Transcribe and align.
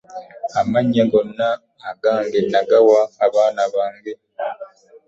Amannya 0.59 1.03
gonna 1.11 1.49
agange 1.89 2.39
nagawa 2.51 3.01
abaana 3.25 3.63
bange. 3.73 4.13